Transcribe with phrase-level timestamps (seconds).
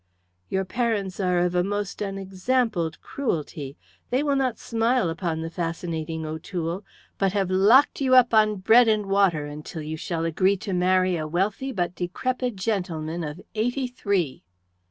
[0.49, 3.77] "Your parents are of a most unexampled cruelty.
[4.09, 6.83] They will not smile upon the fascinating O'Toole,
[7.19, 11.17] but have locked you up on bread and water until you shall agree to marry
[11.17, 14.43] a wealthy but decrepit gentleman of eighty three."